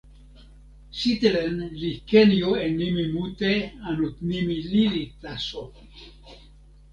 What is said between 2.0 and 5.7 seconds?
ken jo e nimi mute anu nimi lili taso.